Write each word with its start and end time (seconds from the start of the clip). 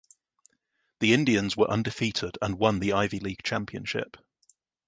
The 0.99 1.13
Indians 1.13 1.55
were 1.55 1.69
undefeated 1.69 2.35
and 2.41 2.57
won 2.57 2.79
the 2.79 2.93
Ivy 2.93 3.19
League 3.19 3.43
championship. 3.43 4.17